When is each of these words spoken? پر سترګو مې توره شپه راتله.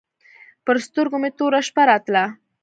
پر 0.65 0.75
سترګو 0.85 1.17
مې 1.21 1.29
توره 1.37 1.61
شپه 1.67 1.83
راتله. 1.89 2.23